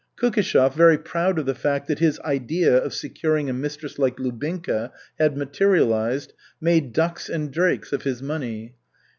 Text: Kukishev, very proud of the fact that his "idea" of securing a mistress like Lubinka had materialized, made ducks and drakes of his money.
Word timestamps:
Kukishev, 0.17 0.73
very 0.73 0.97
proud 0.97 1.37
of 1.37 1.45
the 1.45 1.53
fact 1.53 1.87
that 1.87 1.99
his 1.99 2.19
"idea" 2.21 2.75
of 2.75 2.91
securing 2.91 3.51
a 3.51 3.53
mistress 3.53 3.99
like 3.99 4.17
Lubinka 4.17 4.89
had 5.19 5.37
materialized, 5.37 6.33
made 6.59 6.91
ducks 6.91 7.29
and 7.29 7.51
drakes 7.53 7.93
of 7.93 8.01
his 8.01 8.19
money. 8.19 8.73